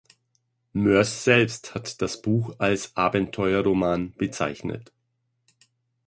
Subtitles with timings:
[0.73, 4.91] Moers selbst hat das Buch als Abenteuerroman bezeichnet.